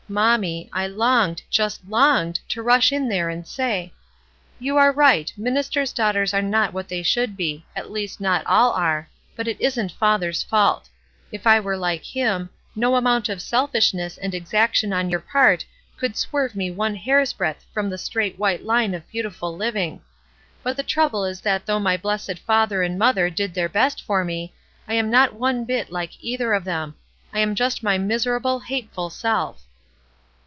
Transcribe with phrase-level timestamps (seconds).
[0.09, 3.93] Mommy, I longed, just longed, to rush in there and say:—
[4.59, 8.71] "'You are right, ministers' daughters are not what they should be,— at least not all
[8.73, 10.89] are,— but it isn't father's fault.
[11.31, 15.63] If I were like him, no amount of selfishness and exaction on your part
[15.95, 20.01] could swerve me one hair's breadth from the straight white line of beautiful living.
[20.61, 24.25] But the trouble is that though my blessed father and mother did their best for
[24.25, 24.53] me,
[24.89, 26.95] I am not one bit like either of them;
[27.33, 29.63] I am just my miserable, hateful self.'